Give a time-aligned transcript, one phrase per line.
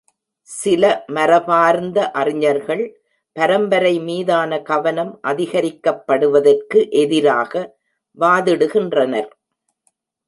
[0.49, 0.83] சில
[1.07, 2.81] மரபார்ந்த அறிஞர்கள்
[3.35, 7.53] பரம்பரை மீதான கவனம் அதிகரிக்கப்படுவதற்கு எதிராக
[8.17, 9.29] வாதிடுகின்றனர்.